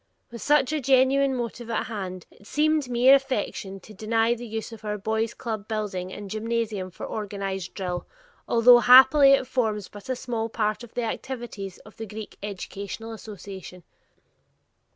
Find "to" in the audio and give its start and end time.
3.81-3.93